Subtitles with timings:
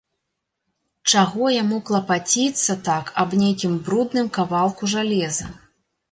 [1.11, 5.47] Чаго яму клапаціцца так аб нейкім брудным кавалку жалеза?